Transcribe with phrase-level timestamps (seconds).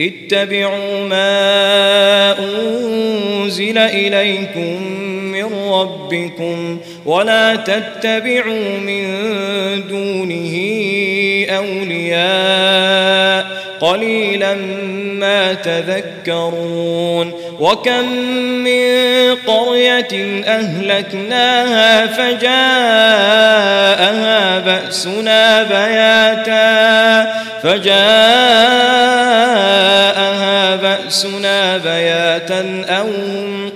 [0.00, 4.82] اتبعوا ما أنزل إليكم
[5.32, 9.04] من ربكم ولا تتبعوا من
[9.88, 10.54] دونه
[11.56, 14.54] أولياء قليلا
[15.18, 18.12] ما تذكرون وكم
[18.64, 18.98] من
[19.46, 22.48] قرية أهلكناها فجاءها
[24.58, 28.37] بأسنا بياتا فجاءها
[31.08, 33.70] بأسنا بياتا أو هم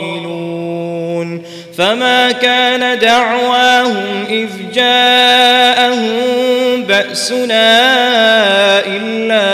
[0.00, 0.38] قائلون
[1.78, 6.08] فما كان دعواهم إذ جاءهم
[6.84, 7.78] بأسنا
[8.86, 9.46] إلا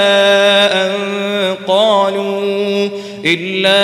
[0.86, 0.92] أن
[1.66, 2.88] قالوا
[3.24, 3.83] إلا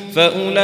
[0.15, 0.61] فأولئك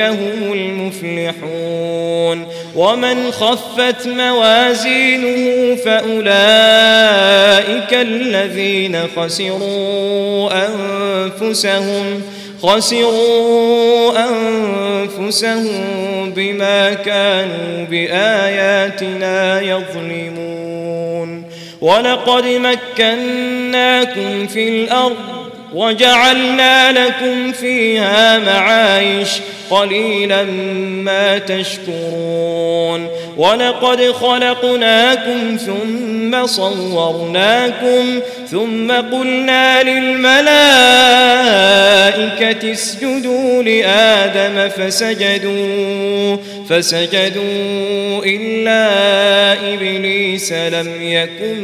[0.00, 2.46] هم المفلحون.
[2.76, 6.30] ومن خفت موازينه فأولئك
[7.92, 12.22] الذين خسروا أنفسهم
[12.62, 21.44] خسروا أنفسهم بما كانوا بآياتنا يظلمون.
[21.80, 29.30] ولقد مكناكم في الأرض وجعلنا لكم فيها معايش
[29.70, 30.42] قليلا
[31.04, 33.08] ما تشكرون.
[33.36, 38.20] ولقد خلقناكم ثم صورناكم
[38.50, 40.50] ثم قلنا للملائكة
[42.72, 46.36] اسجدوا لآدم فسجدوا
[46.68, 51.60] فسجدوا إلا إبليس لم يكن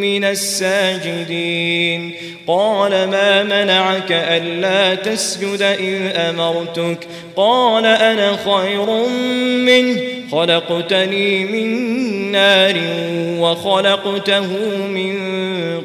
[0.00, 2.14] من الساجدين.
[2.48, 6.98] قال ما منعك ألا تسجد إذ أمرتك؟
[7.36, 8.86] قال أنا خير
[9.64, 10.00] منه
[10.32, 12.76] خلقتني من نار
[13.38, 14.46] وخلقته
[14.86, 15.14] من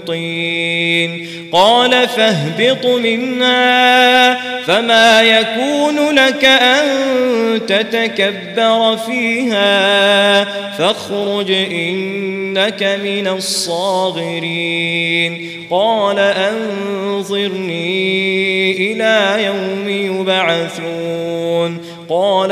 [0.08, 1.28] طين.
[1.52, 6.86] قال فاهبط منها فما يكون لك أن
[7.68, 10.44] تتكبر فيها؟
[11.10, 14.44] فاخرج إنك من الصاغرين.
[15.70, 17.72] قال أنظرني
[18.72, 21.82] إلى يوم يبعثون.
[22.10, 22.52] قال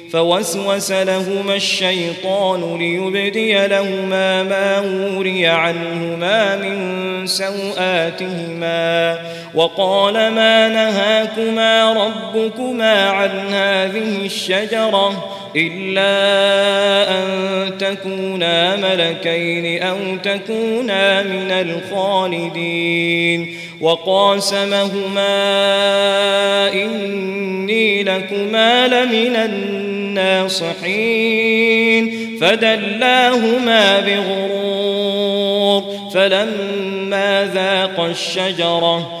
[0.11, 9.19] فوسوس لهما الشيطان ليبدي لهما ما وري عنهما من سوآتهما
[9.53, 15.25] وقال ما نهاكما ربكما عن هذه الشجرة
[15.55, 16.11] إلا
[17.11, 25.23] أن تكونا ملكين أو تكونا من الخالدين وقاسمهما
[26.73, 32.03] إني لكما لمن الناصحين
[32.41, 39.20] فدلاهما بغرور فلما ذاق الشجرة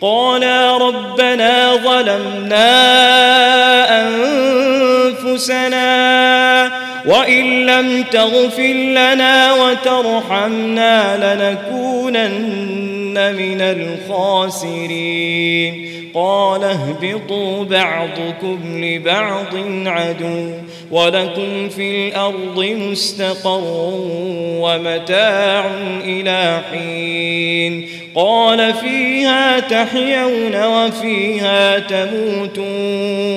[0.00, 2.76] قالا ربنا ظلمنا
[5.22, 6.70] أنفسنا
[7.06, 15.32] وإن لم تغفر لنا وترحمنا لنكونن من الخاسرين.
[16.14, 19.54] قال اهبطوا بعضكم لبعض
[19.86, 20.52] عدو.
[20.90, 23.62] ولكم في الأرض مستقر
[24.60, 25.70] ومتاع
[26.04, 33.36] إلى حين قال فيها تحيون وفيها تموتون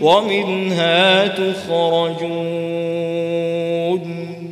[0.00, 2.58] ومنها تخرجون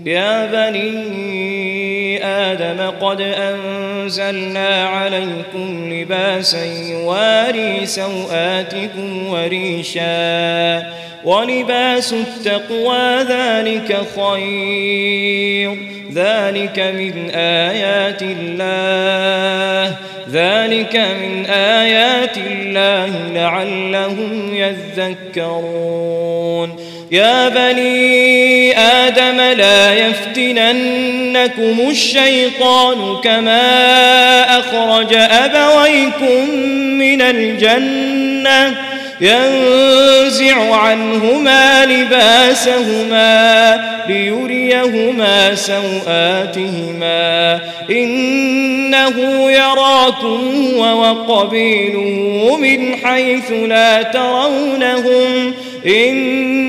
[0.06, 10.82] يا بني آدم قد أنزلنا عليكم لباسا يواري سوآتكم وريشا
[11.24, 15.76] ولباس التقوى ذلك خير.
[16.14, 19.96] ذلك من آيات الله.
[20.32, 26.76] ذلك من آيات الله لعلهم يذكرون.
[27.10, 28.75] يا بني
[29.16, 36.50] آدم لا يفتننكم الشيطان كما أخرج أبويكم
[36.98, 38.76] من الجنة
[39.20, 47.14] ينزع عنهما لباسهما ليريهما سوآتهما
[47.90, 55.54] إنه يراكم وقبيله من حيث لا ترونهم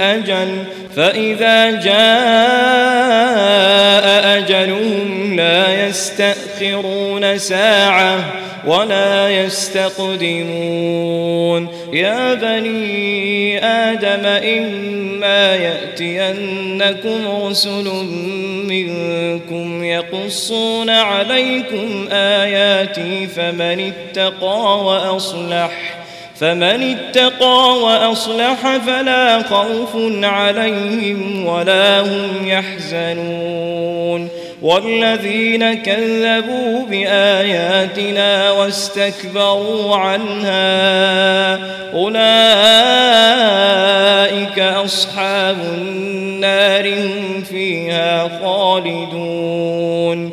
[0.00, 0.64] أجل
[0.96, 1.96] فإذا جاء
[4.38, 8.24] أجلهم لا يستأخرون ساعة
[8.66, 10.48] ولا يستقدمون.
[11.92, 17.84] يا بني آدم إما يأتينكم رسل
[18.68, 26.05] منكم يقصون عليكم آياتي فمن اتقى وأصلح.
[26.40, 34.28] فمن اتقى وأصلح فلا خوف عليهم ولا هم يحزنون
[34.62, 41.54] والذين كذبوا بآياتنا واستكبروا عنها
[41.94, 42.18] أولئك
[44.58, 46.94] أصحاب النار
[47.50, 50.32] فيها خالدون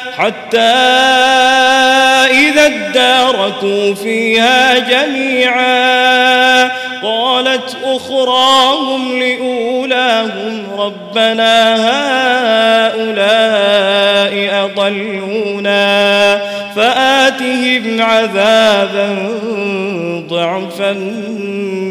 [0.17, 0.59] حتى
[2.31, 6.71] إذا اداركوا فيها جميعا
[7.03, 11.75] قالت أخراهم لأولاهم ربنا
[12.87, 13.51] هؤلاء
[14.65, 16.41] أضلونا
[16.75, 19.15] فآتهم عذابا
[20.29, 20.93] ضعفا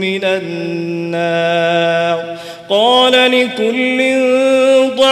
[0.00, 1.60] من النار
[2.70, 4.00] قال لكل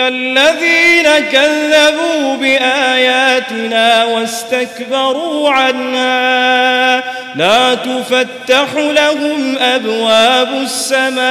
[0.00, 7.02] الذين كذبوا بآياتنا واستكبروا عنها
[7.36, 11.30] لا تفتح لهم أبواب السماء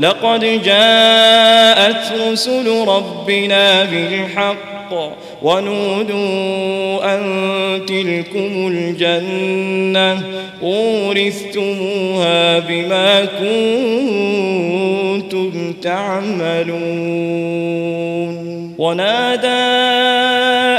[0.00, 4.92] لقد جاءت رسل ربنا بالحق
[5.42, 7.20] ونودوا أن
[7.86, 10.22] تلكم الجنة
[10.62, 13.24] أورثتموها بما
[15.24, 17.58] كنتم تعملون.
[18.78, 20.27] ونادى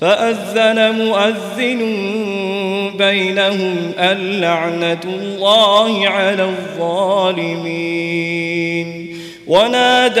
[0.00, 1.80] فأذن مؤذن
[2.98, 7.70] بينهم اللعنة الله على الظالمين.
[9.46, 10.20] ونادى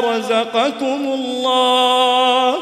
[0.00, 2.54] رزقكم الله.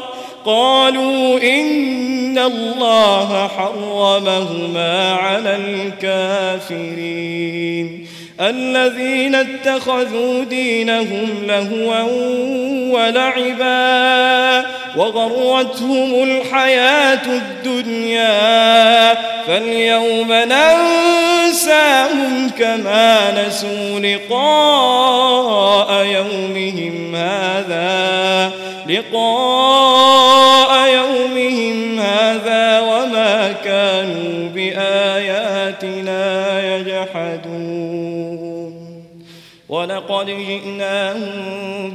[0.44, 5.57] قالوا إن الله حرمهما على
[6.66, 8.07] الكافرين.
[8.40, 12.03] الذين اتخذوا دينهم لهوا
[12.92, 14.78] ولعبا.
[14.99, 19.15] وغرتهم الحياة الدنيا
[19.47, 21.31] فاليوم ننساهم
[22.59, 28.53] كما نسوا لقاء يومهم هذا
[28.89, 38.29] لقاء يومهم هذا وما كانوا بآياتنا يجحدون.
[39.69, 41.58] ولقد جئناهم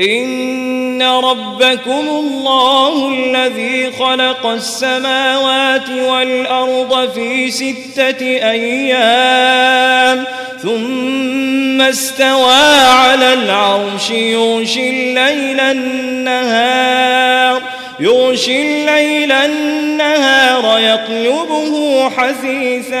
[0.00, 10.24] إن ربكم الله الذي خلق السماوات والأرض في ستة أيام
[10.62, 17.62] ثم استوى على العرش يغشي الليل النهار
[18.00, 23.00] يغشي الليل النهار يطلبه حثيثا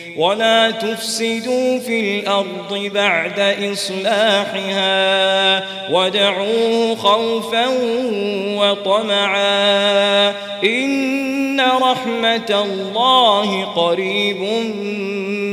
[0.15, 3.39] ولا تفسدوا في الأرض بعد
[3.71, 4.91] إصلاحها
[5.91, 7.67] ودعوه خوفا
[8.57, 10.29] وطمعا
[10.63, 14.41] إن رحمة الله قريب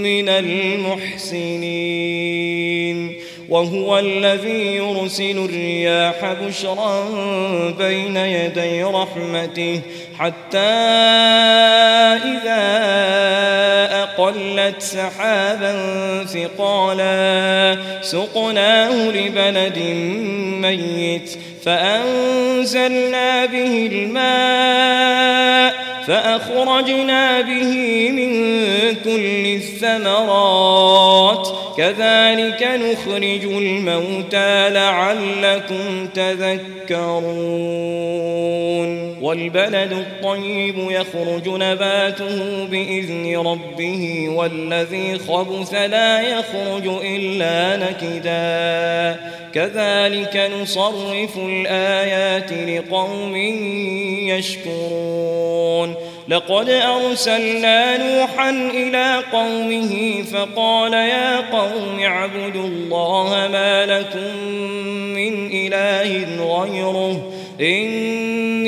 [0.05, 2.09] من المحسنين
[3.49, 7.05] وهو الذي يرسل الرياح بشرا
[7.79, 9.81] بين يدي رحمته
[10.19, 10.59] حتى
[12.25, 12.69] إذا
[14.19, 15.75] أقلت سحابا
[16.25, 19.79] ثقالا سقناه لبلد
[20.63, 21.31] ميت
[21.65, 25.75] فأنزلنا به الماء
[26.07, 28.33] فأخرجنا به من
[29.05, 31.49] كل الثمرات.
[31.77, 37.79] كذلك نخرج الموتى لعلكم تذكرون.
[39.29, 49.21] والبلد الطيب يخرج نباته بإذن ربه والذي خبث لا يخرج إلا نكدا.
[49.55, 53.37] كذلك نصرف الآيات لقوم
[54.27, 55.95] يشكرون.
[56.29, 64.37] لقد أرسلنا نوحا إلى قومه فقال يا قوم اعبدوا الله ما لكم
[65.15, 66.11] من إله
[66.63, 67.33] غيره.
[67.61, 68.68] إني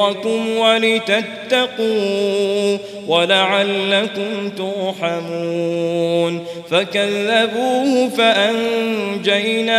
[0.00, 1.98] لينذركم ولتتقوا
[3.06, 9.70] ولعلكم ترحمون فكذبوه فأنجيناه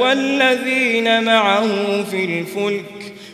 [0.00, 1.68] والذين معه
[2.10, 2.84] في الفلك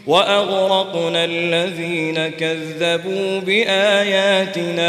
[0.07, 4.87] وأغرقنا الذين كذبوا بآياتنا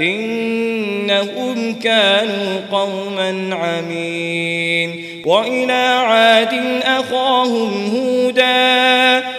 [0.00, 9.37] إنهم كانوا قوما عمين وإلى عاد أخاهم هودا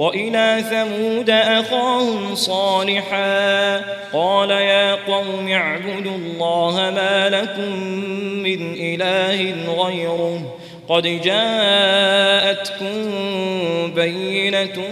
[0.00, 3.76] وإلى ثمود أخاهم صالحا.
[4.12, 7.76] قال يا قوم اعبدوا الله ما لكم
[8.42, 10.56] من إله غيره.
[10.88, 12.94] قد جاءتكم
[13.94, 14.88] بينة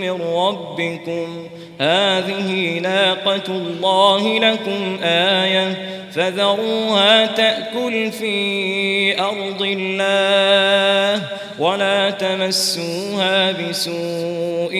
[0.00, 1.48] من ربكم.
[1.80, 11.22] هذه ناقة الله لكم آية فذروها تأكل في أرض الله
[11.58, 14.72] ولا تمسوها بسوء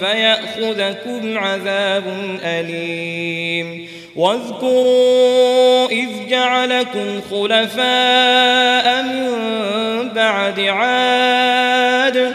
[0.00, 2.04] فيأخذكم عذاب
[2.44, 12.34] أليم واذكروا إذ جعلكم خلفاء من بعد عاد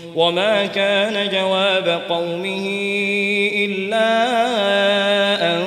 [0.15, 2.67] وما كان جواب قومه
[3.55, 4.07] إلا
[5.55, 5.63] أن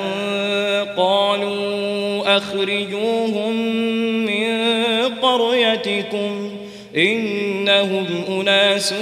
[0.96, 3.56] قالوا أخرجوهم
[4.26, 4.64] من
[5.22, 6.50] قريتكم
[6.96, 8.94] إنهم أناس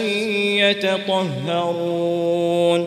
[1.50, 2.86] يتطهرون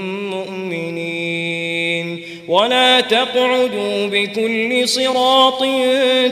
[2.51, 5.63] ولا تقعدوا بكل صراط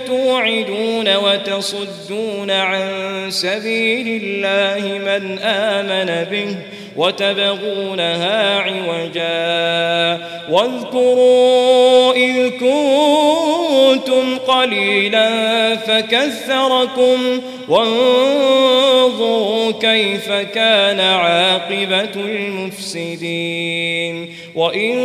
[0.07, 6.55] توعدون وتصدون عن سبيل الله من آمن به.
[6.99, 10.19] وتبغونها عوجا.
[10.49, 15.29] واذكروا إذ كنتم قليلا
[15.75, 24.29] فكثركم وانظروا كيف كان عاقبة المفسدين.
[24.55, 24.95] وإن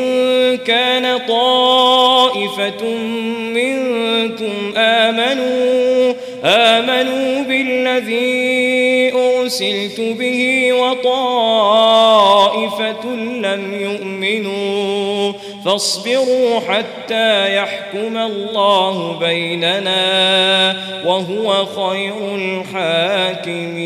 [0.57, 2.85] كان طائفة
[3.55, 11.84] منكم آمنوا آمنوا بالذي أرسلت به وطائفة
[13.45, 15.33] لم يؤمنوا.
[15.65, 20.77] فاصبروا حتى يحكم الله بيننا
[21.07, 23.85] وهو خير الحاكمين.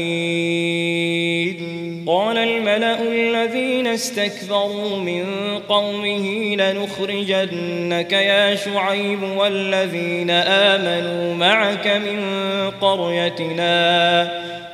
[2.06, 5.24] قال الملأ الذين استكبروا من
[5.68, 12.20] قومه لنخرجنك يا شعيب والذين آمنوا معك من
[12.80, 14.22] قريتنا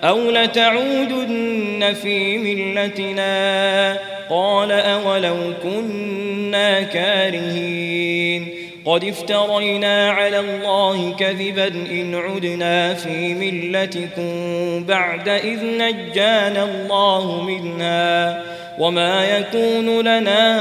[0.04, 4.13] أو لتعودن في ملتنا.
[4.30, 8.48] قال أولو كنا كارهين
[8.84, 18.42] قد افترينا على الله كذبا إن عدنا في ملتكم بعد إذ نجانا الله منها
[18.78, 20.56] وما يكون لنا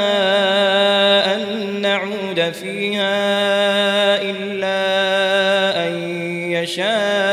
[1.35, 1.41] أن
[1.81, 3.11] نعود فيها
[4.21, 4.77] إلا
[5.87, 5.93] أن
[6.51, 7.32] يشاء.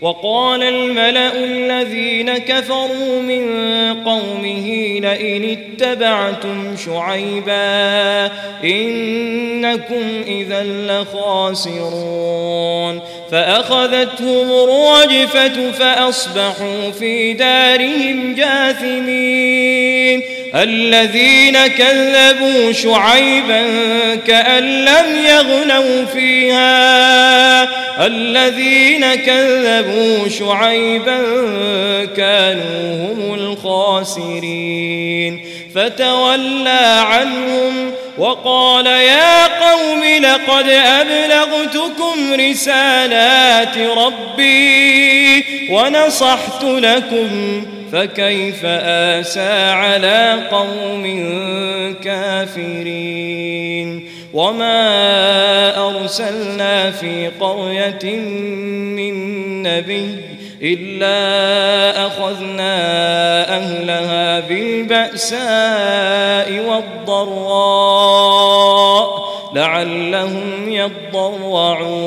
[0.00, 3.46] وقال الملأ الذين كفروا من
[4.04, 8.30] قومه لئن اتبعتم شعيبا
[8.64, 12.06] إنكم إذا لخاسرون.
[13.30, 20.22] فأخذتهم الرجفة فأصبحوا في دارهم جاثمين.
[20.54, 23.64] الذين كذبوا شعيبا
[24.26, 26.76] كأن لم يغنوا فيها.
[28.06, 31.18] الذين كذبوا شعيبا
[32.16, 35.40] كانوا هم الخاسرين.
[35.74, 51.04] فتولى عنهم وقال يا قوم لقد أبلغتكم رسالات ربي ونصحت لكم فكيف آسى على قوم
[52.04, 58.16] كافرين وما أرسلنا في قرية
[58.96, 60.14] من نبي
[60.62, 62.76] إلا أخذنا
[63.56, 65.40] أهلها بالبأساء
[67.16, 72.06] والضراء لعلهم يضرعون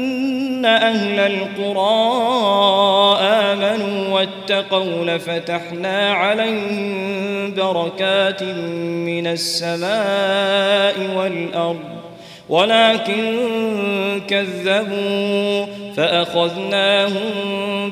[0.65, 2.11] أهل القرى
[3.21, 12.01] آمنوا واتقوا لفتحنا عليهم بركات من السماء والأرض
[12.49, 13.37] ولكن
[14.27, 17.21] كذبوا فأخذناهم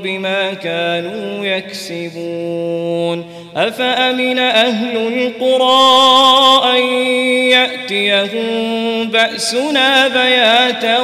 [0.03, 3.25] بما كانوا يكسبون.
[3.57, 6.83] أفأمن أهل القرى أن
[7.49, 10.99] يأتيهم بأسنا بياتا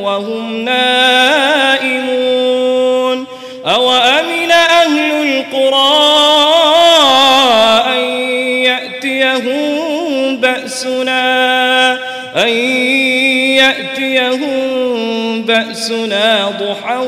[0.00, 2.06] وهم نائمون؟
[3.66, 6.16] أو أمن أهل القرى
[7.86, 8.00] أن
[8.64, 11.92] يأتيهم بأسنا؟
[12.36, 12.48] أن
[13.56, 14.52] يأتيهم
[15.42, 17.06] بأسنا ضحى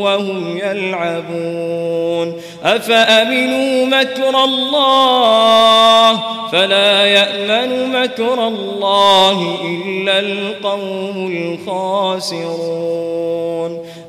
[0.00, 6.20] وهم يلعبون؟ أفأمنوا مكر الله
[6.52, 11.32] فلا يأمن مكر الله إلا القوم
[11.68, 12.70] الخاسرون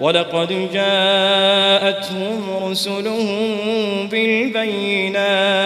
[0.00, 3.56] ولقد جاءتهم رسلهم
[4.10, 5.60] بالبينات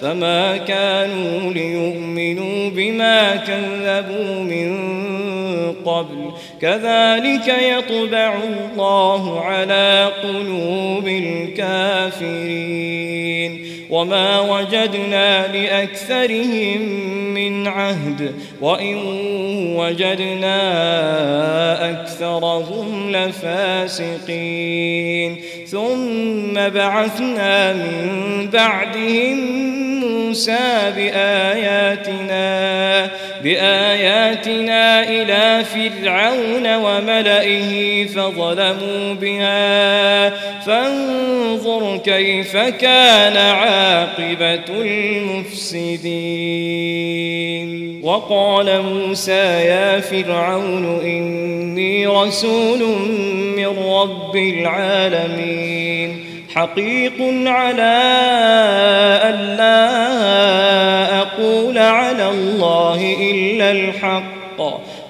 [0.00, 4.76] فما كانوا ليؤمنوا بما كذبوا من
[5.84, 6.32] قبل.
[6.60, 8.34] كذلك يطبع
[8.72, 12.66] الله على قلوب الكافرين.
[13.90, 16.80] وما وجدنا لأكثرهم
[17.34, 18.96] من عهد وإن
[19.76, 20.60] وجدنا
[21.90, 24.56] أكثرهم لفاسقين.
[25.66, 29.66] ثم بعثنا من بعدهم
[30.00, 32.46] موسى بآياتنا
[33.44, 40.28] بآياتنا إلى فرعون وملئه فظلموا بها
[40.60, 41.05] فانظر
[42.06, 46.06] كيف كان عاقبة المفسدين؟
[48.02, 52.78] وقال موسى يا فرعون إني رسول
[53.56, 57.12] من رب العالمين حقيق
[57.46, 58.02] على
[59.24, 59.86] أن لا
[61.18, 64.85] أقول على الله إلا الحق.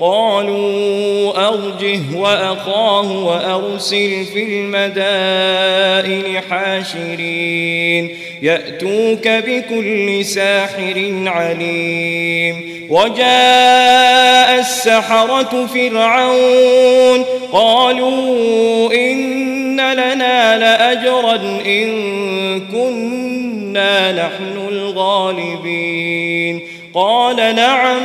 [0.00, 8.10] قالوا أرجه وأخاه وأرسل في المدائن حاشرين
[8.42, 21.36] يأتوك بكل ساحر عليم وجاء السحرة فرعون قالوا إن لنا لأجرا
[21.66, 26.62] إن كنا نحن الغالبين
[26.94, 28.00] قال نعم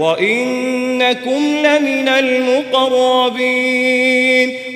[0.00, 3.70] وإنكم لمن المقربين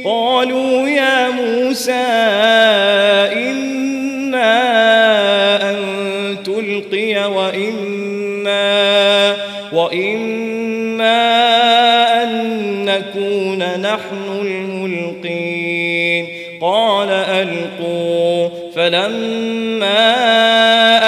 [0.05, 1.93] قالوا يا موسى
[3.33, 4.55] إما
[5.71, 5.77] أن
[6.45, 8.65] تلقي وإما
[9.73, 11.15] وإما
[12.23, 12.55] أن
[12.85, 16.29] نكون نحن الملقين
[16.61, 20.15] قال ألقوا فلما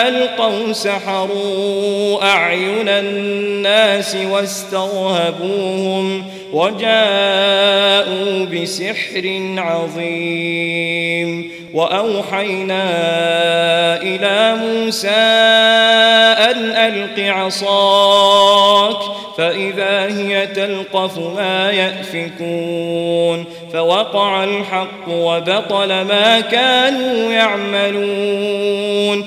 [0.08, 3.45] ألقوا سحروا أعين الناس
[4.30, 11.50] واسترهبوهم وجاءوا بسحر عظيم.
[11.74, 12.82] وأوحينا
[14.02, 15.08] إلى موسى
[16.50, 18.96] أن ألق عصاك
[19.38, 23.44] فإذا هي تلقف ما يأفكون.
[23.72, 29.26] فوقع الحق وبطل ما كانوا يعملون.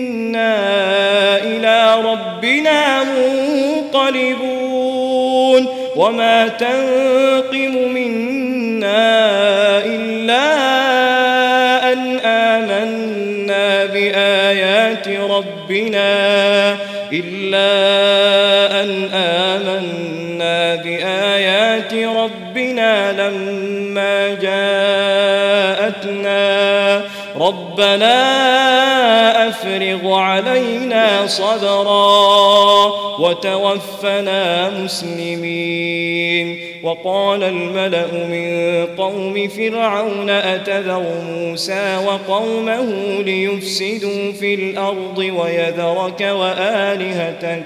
[0.31, 3.03] إنا إلى ربنا
[3.93, 4.41] منقلبون
[5.95, 9.17] وما تنقم منا
[9.85, 10.51] إلا
[11.93, 16.75] أن آمنا بآيات ربنا
[17.13, 17.71] إلا
[18.83, 26.01] أن آمنا بآيات ربنا لما جاءتنا
[27.35, 28.21] ربنا
[29.47, 30.10] أفرغ
[30.47, 36.57] علينا صبرا وتوفنا مسلمين.
[36.83, 42.85] وقال الملأ من قوم فرعون أتذر موسى وقومه
[43.21, 47.65] ليفسدوا في الأرض ويذرك وآلهتك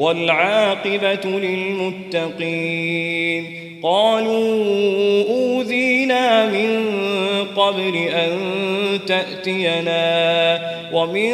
[0.00, 3.44] والعاقبة للمتقين.
[3.82, 6.86] قالوا أوذينا من
[7.56, 8.38] قبل أن
[9.06, 10.60] تأتينا
[10.92, 11.32] ومن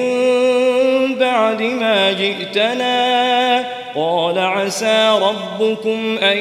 [1.15, 3.65] بعد ما جئتنا.
[3.95, 6.39] قال عسى ربكم أن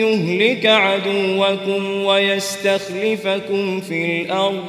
[0.00, 4.64] يهلك عدوكم ويستخلفكم في الأرض.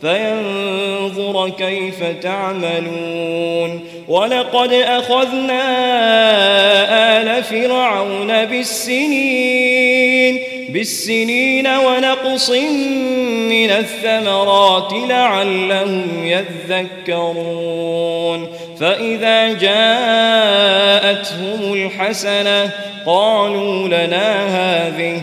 [0.00, 5.62] فينظر كيف تعملون ولقد أخذنا
[7.20, 10.38] آل فرعون بالسنين
[10.68, 17.66] بالسنين ونقص من الثمرات لعلهم يذكرون
[18.80, 20.52] فإذا جاءتهم
[21.72, 22.70] الحسنة
[23.06, 25.22] قالوا لنا هذه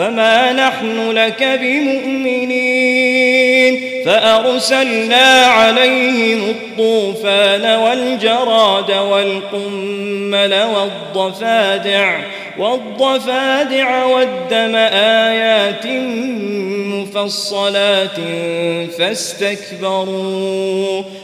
[0.00, 3.10] فما نحن لك بمؤمنين
[4.04, 12.20] فأرسلنا عليهم الطوفان والجراد والقمل والضفادع
[12.58, 14.76] والضفادع والدم
[15.26, 15.86] آيات
[16.94, 18.16] مفصلات
[18.98, 20.22] فاستكبروا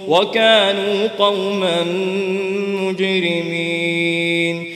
[0.09, 1.83] وكانوا قوما
[2.83, 4.76] مجرمين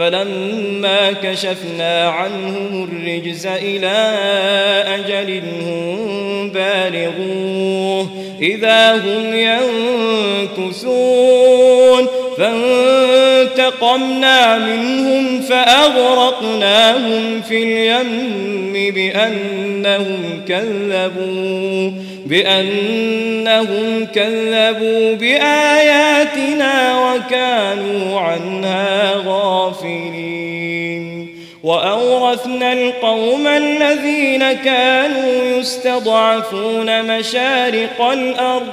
[0.00, 4.16] فلما كشفنا عنهم الرجز إلى
[4.86, 8.08] أجل هم بالغوه
[8.40, 9.34] إذا هم
[10.58, 11.59] ينكثون.
[13.50, 21.90] فانتقمنا منهم فأغرقناهم في اليم بأنهم كذبوا
[22.26, 30.30] بأنهم كذبوا بآياتنا وكانوا عنها غافلين.
[31.62, 38.72] وأورثنا القوم الذين كانوا يستضعفون مشارق الأرض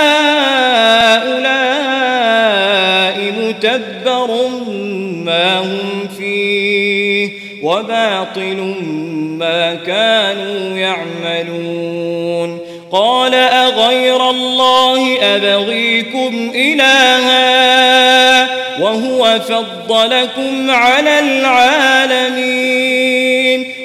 [7.63, 8.75] وباطل
[9.39, 12.59] ما كانوا يعملون.
[12.91, 17.61] قال أغير الله أبغيكم إلها
[18.81, 22.71] وهو فضلكم على العالمين.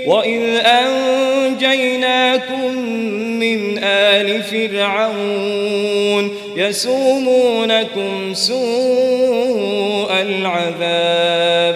[0.06, 0.42] وإذ
[1.56, 2.06] أنجيناكم
[3.40, 11.75] من آل فرعون يسومونكم سوء العذاب.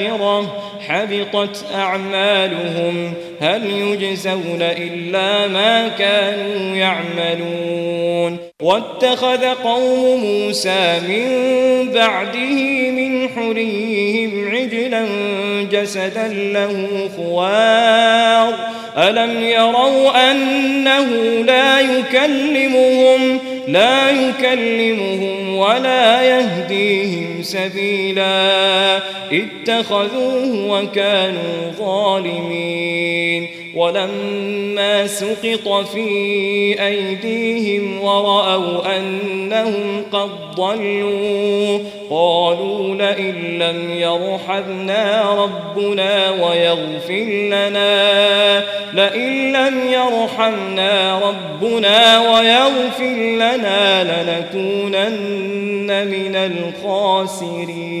[0.00, 0.52] الآخرة
[0.88, 11.28] حبطت أعمالهم هل يجزون إلا ما كانوا يعملون واتخذ قوم موسى من
[11.92, 15.06] بعده من حريهم عجلا
[15.72, 18.54] جسدا له خوار.
[18.96, 21.08] ألم يروا أنه
[21.44, 23.38] لا يكلمهم
[23.68, 28.96] لا يكلمهم ولا يهديهم سبيلا.
[29.32, 33.48] اتخذوه وكانوا ظالمين.
[33.74, 36.06] ولما سقط في
[36.86, 41.78] أيديهم ورأوا أنهم قد ضلوا
[42.10, 48.60] قالوا لئن لم يرحمنا ربنا ويغفر لنا
[48.94, 58.00] لئن لم يرحمنا ربنا ويغفر لنا لنكونن من الخاسرين.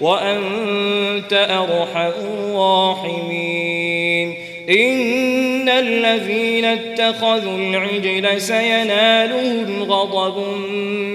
[0.00, 4.34] وأنت أرحم الراحمين.
[4.70, 10.48] إن الذين اتخذوا العجل سينالهم غضب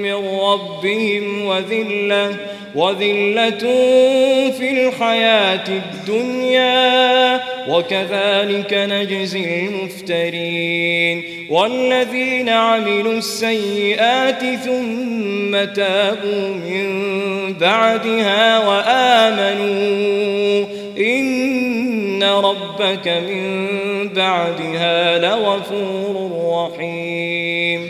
[0.01, 2.37] من ربهم وذلة
[2.75, 3.63] وذلة
[4.51, 11.23] في الحياة الدنيا وكذلك نجزي المفترين.
[11.49, 17.05] والذين عملوا السيئات ثم تابوا من
[17.53, 20.65] بعدها وآمنوا
[20.97, 27.89] إن ربك من بعدها لغفور رحيم.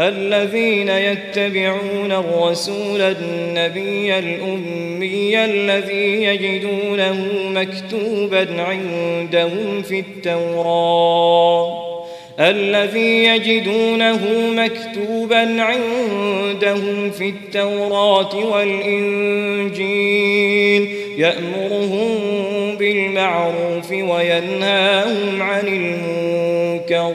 [0.00, 11.88] الذين يتبعون الرسول النبي الأمي الذي يجدونه مكتوبا عندهم في التوراة.
[12.40, 14.20] الذي يجدونه
[14.56, 19.88] مكتوبا عندهم في التوراة والإنجيل.
[21.18, 22.18] يأمرهم
[22.76, 27.14] بالمعروف وينهاهم عن المنكر.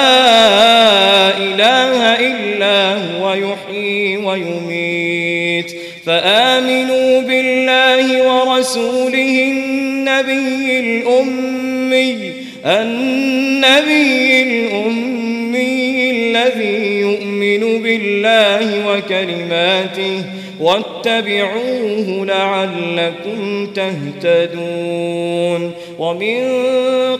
[3.31, 5.75] هو يحيي ويميت.
[6.05, 12.31] فآمنوا بالله ورسوله النبي الأمي
[12.65, 20.23] النبي الأمي الذي يؤمن بالله وكلماته
[20.61, 25.71] واتبعوه لعلكم تهتدون.
[25.99, 26.37] ومن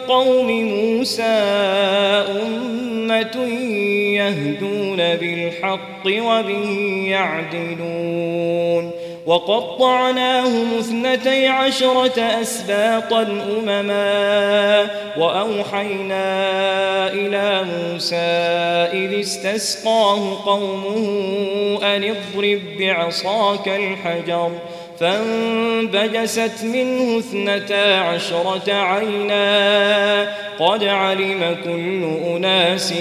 [0.07, 3.37] قوم موسى أمة
[4.15, 8.91] يهدون بالحق وبه يعدلون.
[9.31, 16.23] وقطعناهم اثنتي عشرة أسباطا أمما وأوحينا
[17.07, 18.15] إلى موسى
[18.93, 24.51] إذ استسقاه قومه أن اضرب بعصاك الحجر
[25.01, 30.41] فانبجست منه اثنتا عشرة عينا.
[30.59, 32.93] قد علم كل أناس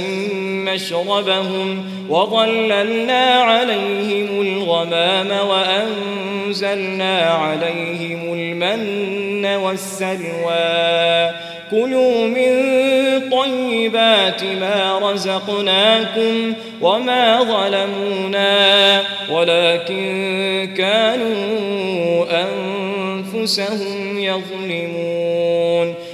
[0.43, 11.31] مشربهم وظللنا عليهم الغمام وأنزلنا عليهم المن والسلوى.
[11.71, 12.61] كلوا من
[13.31, 19.03] طيبات ما رزقناكم وما ظلمونا
[19.33, 25.95] ولكن كانوا أنفسهم يظلمون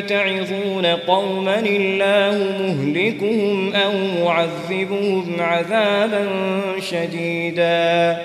[0.00, 3.92] تعظون قوما الله مهلكهم أو
[4.24, 6.28] معذبهم عذابا
[6.90, 8.16] شديدا.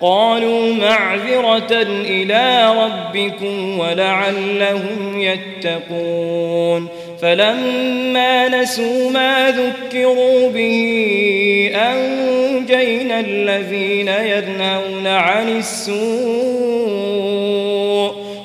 [0.00, 6.88] قالوا معذرة إلى ربكم ولعلهم يتقون.
[7.22, 16.90] فلما نسوا ما ذكروا به أنجينا الذين ينهون عن السوء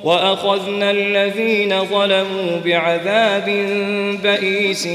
[0.06, 3.46] وأخذنا الذين ظلموا بعذاب
[4.24, 4.88] بئيس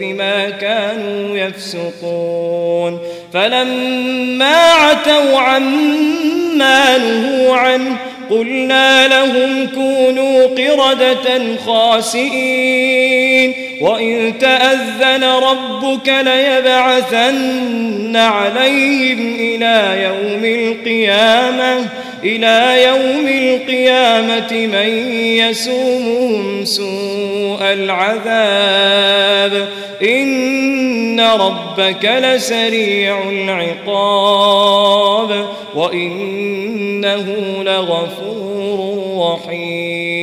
[0.00, 2.98] بما كانوا يفسقون.
[3.34, 7.96] فلما عتوا عما نهوا عنه
[8.30, 13.54] قلنا لهم كونوا قردة خاسئين.
[13.80, 21.88] وإن تأذن ربك ليبعثن عليهم إلى يوم القيامة.
[22.24, 29.68] إلى يوم القيامة من يسومهم سوء العذاب.
[30.02, 37.26] إن ربك لسريع العقاب وإنه
[37.62, 40.17] لغفور رحيم.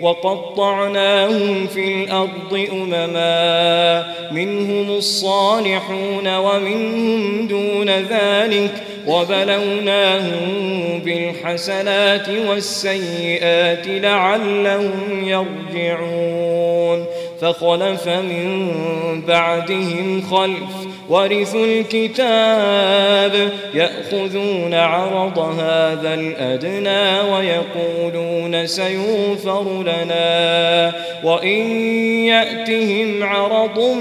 [0.00, 10.40] وقطعناهم في الأرض أمما منهم الصالحون ومنهم دون ذلك وبلوناهم
[11.04, 17.04] بالحسنات والسيئات لعلهم يرجعون.
[17.40, 30.92] فخلف من بعدهم خلف ورثوا الكتاب يأخذون عرض هذا الأدنى ويقولون سيوفر لنا
[31.24, 31.80] وإن
[32.26, 33.96] يأتهم عرض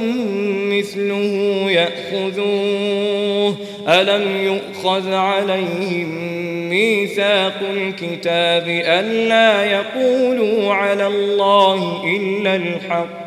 [0.72, 3.56] مثله يأخذوه.
[3.88, 6.38] ألم يؤخذ عليهم
[6.70, 13.27] ميثاق الكتاب ألا يقولوا على الله إلا الحق؟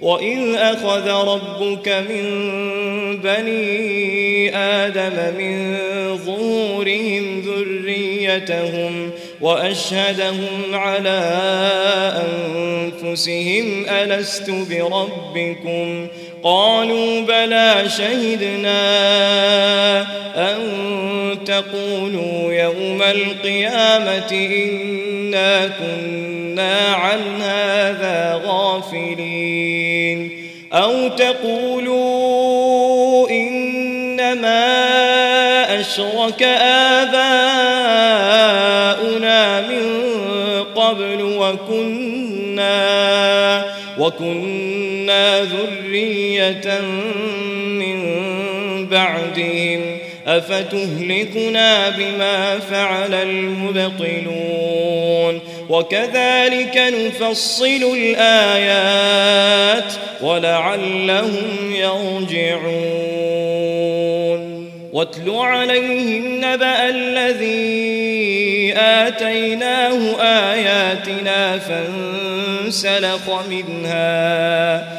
[0.00, 2.24] وإذ أخذ ربك من
[3.16, 5.76] بني آدم من
[6.16, 9.10] ظهورهم ذريتهم
[9.40, 11.20] وأشهدهم على
[13.02, 16.06] أنفسهم ألست بربكم؟
[16.42, 18.80] قالوا بلى شهدنا
[20.36, 20.58] أن
[21.44, 26.27] تقولوا يوم القيامة إنا كنا
[26.94, 32.38] عن هذا غافلين أو تقولوا
[33.30, 34.68] إنما
[35.80, 36.42] أشرك
[37.02, 37.28] آباؤنا
[39.60, 40.08] من
[40.76, 42.78] قبل وكنا
[43.98, 46.80] وكنا ذرية
[47.68, 47.98] من
[48.86, 49.97] بعدهم
[50.28, 54.68] أفتهلكنا بما فعل المبطلون
[55.68, 62.88] وكذلك نفصل الآيات ولعلهم يرجعون
[64.92, 74.98] واتل عليهم نبأ الذي آتيناه آياتنا فانسلخ منها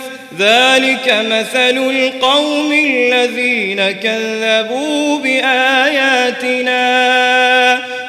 [0.39, 6.81] ذلك مثل القوم الذين كذبوا بآياتنا.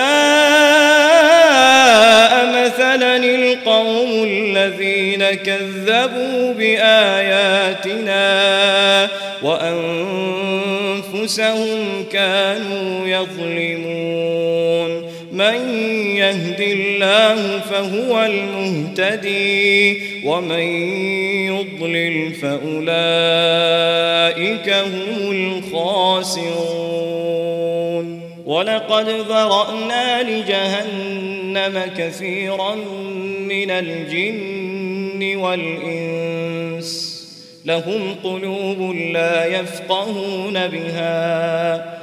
[2.46, 8.24] مثلا القوم الذين كذبوا بآياتنا.
[9.44, 11.06] وأنفسهم
[12.12, 14.03] كانوا يظلمون.
[15.34, 15.70] من
[16.16, 20.60] يهد الله فهو المهتدي ومن
[21.50, 22.84] يضلل فأولئك
[24.70, 26.54] هم الخاسرون.
[28.46, 32.76] ولقد ذرأنا لجهنم كثيرا
[33.40, 37.14] من الجن والإنس.
[37.66, 42.03] لهم قلوب لا يفقهون بها.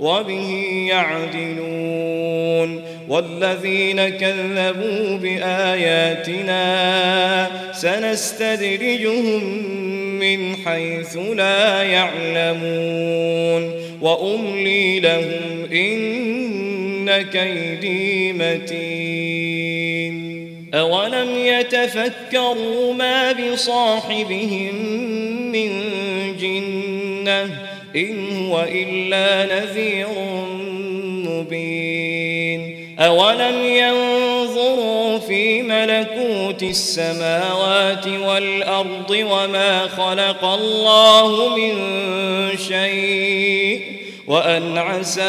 [0.00, 0.52] وبه
[0.88, 6.58] يعدلون والذين كذبوا بآياتنا
[7.72, 9.44] سنستدرجهم
[10.18, 19.68] من حيث لا يعلمون وأملي لهم إن كيدي متين
[20.74, 24.74] أولم يتفكروا ما بصاحبهم
[25.52, 25.70] من
[26.36, 30.08] جنة إن هو إلا نذير
[31.28, 32.78] مبين.
[32.98, 41.74] أولم ينظروا في ملكوت السماوات والأرض وما خلق الله من
[42.68, 43.80] شيء
[44.26, 45.22] وأن عسى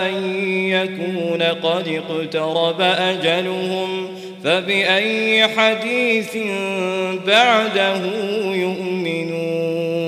[0.00, 0.34] أن
[0.70, 4.08] يكون قد اقترب أجلهم
[4.44, 6.36] فبأي حديث
[7.26, 8.00] بعده
[8.44, 10.07] يؤمنون.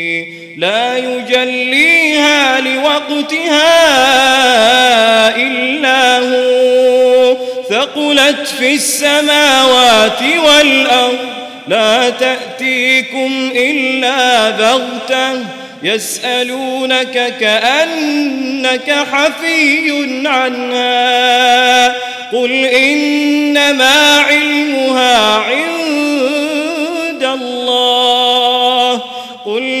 [0.61, 3.65] لا يجليها لوقتها
[5.35, 7.37] إلا هو.
[7.69, 11.17] ثقلت في السماوات والأرض.
[11.67, 15.45] لا تأتيكم إلا بغتة.
[15.83, 18.31] يسألونك كأن
[18.61, 19.91] إنك حفي
[20.25, 21.87] عنها.
[22.33, 29.01] قل إنما علمها عند الله.
[29.45, 29.80] قل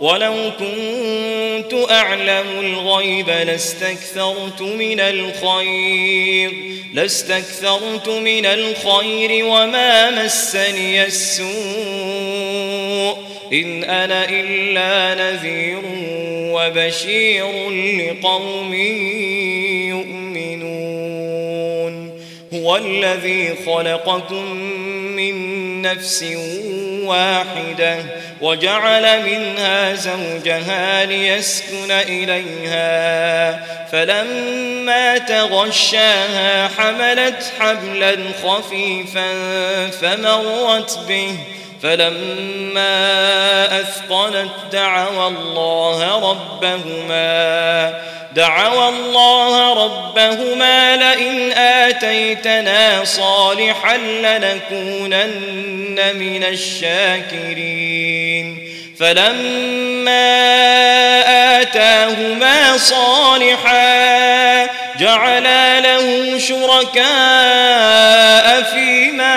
[0.00, 6.52] ولو كنت أعلم الغيب لاستكثرت من الخير
[6.94, 11.46] لاستكثرت من الخير وما مسني السوء.
[13.52, 15.82] إن أنا إلا نذير
[16.54, 18.74] وبشير لقوم
[19.94, 20.56] يؤمنون.
[22.54, 24.56] هو الذي خلقكم
[25.16, 25.55] من
[25.90, 26.24] نفس
[27.02, 27.96] واحدة
[28.40, 32.86] وجعل منها زوجها ليسكن إليها
[33.92, 39.30] فلما تغشاها حملت حبلا خفيفا
[39.90, 41.38] فمرت به
[41.82, 47.94] فلما أثقلت دعوى الله ربهما
[48.34, 55.26] دعوا الله ربهما لئن آتيتنا صالحا لنكونن
[56.14, 57.96] من الشاكرين.
[58.98, 60.26] فلما
[61.60, 64.66] آتاهما صالحا
[65.00, 67.06] جعلا له شركاء
[68.62, 69.36] فيما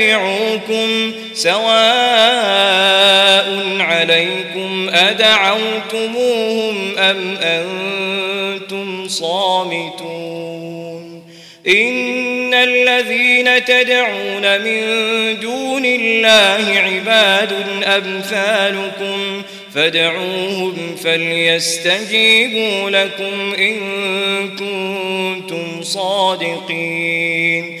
[0.00, 1.60] يتبعوكم سواء
[3.80, 10.50] عليكم أدعوتموهم أم أنتم صامتون
[11.68, 14.80] إن الذين تدعون من
[15.40, 17.52] دون الله عباد
[17.84, 19.42] أمثالكم
[19.74, 23.76] فادعوهم فليستجيبوا لكم إن
[24.58, 27.80] كنتم صادقين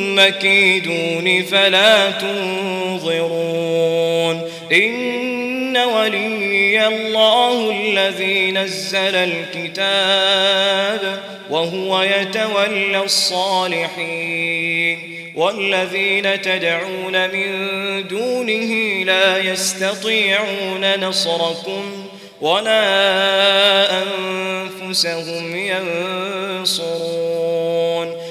[0.29, 3.31] كيدون فلا تنظرون.
[4.71, 11.01] إن ولي الله الذي نزل الكتاب
[11.49, 14.99] وهو يتولى الصالحين.
[15.35, 17.47] والذين تدعون من
[18.07, 22.07] دونه لا يستطيعون نصركم
[22.41, 25.55] ولا أنفسهم
[26.61, 28.30] ينصرون.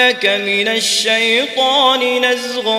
[0.00, 2.76] ينزغنك من الشيطان نزغ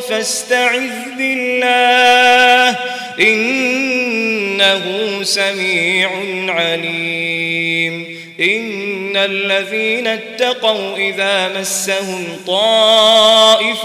[0.00, 2.78] فاستعذ بالله
[3.20, 4.82] إنه
[5.22, 6.10] سميع
[6.48, 13.84] عليم إن الذين اتقوا إذا مسهم طائف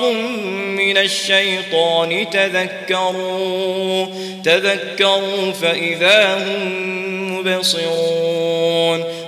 [0.78, 4.08] من الشيطان تذكروا
[4.44, 6.90] تذكروا فإذا هم
[7.38, 9.19] مبصرون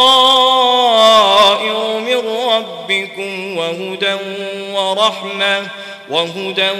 [1.98, 4.16] من ربكم وهدى
[4.72, 5.66] ورحمة
[6.10, 6.70] وهدى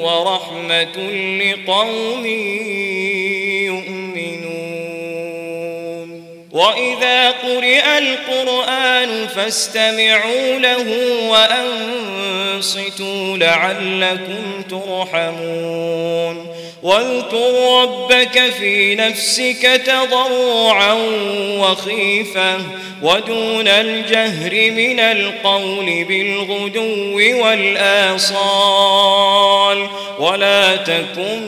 [0.00, 0.96] ورحمة
[1.42, 2.26] لقوم
[3.66, 4.42] يؤمنون.
[6.52, 10.86] وإذا قرئ القرآن فاستمعوا له
[12.58, 16.46] وأنصتوا لعلكم ترحمون.
[16.82, 20.92] واذكر ربك في نفسك تضرعا
[21.58, 22.58] وخيفة
[23.02, 28.68] ودون الجهر من القول بالغدو والآصال
[30.18, 31.42] ولا تكن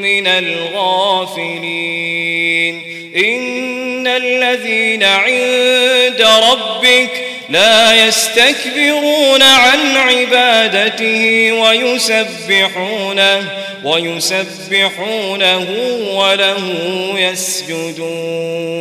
[0.00, 1.72] من الغافلين
[3.16, 7.21] إن الذين عند ربك
[7.52, 13.44] لا يستكبرون عن عبادته ويسبحونه
[13.84, 15.66] ويسبحونه
[16.14, 16.62] وله
[17.18, 18.72] يسجدون.